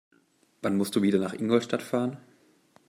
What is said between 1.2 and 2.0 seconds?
Ingolstadt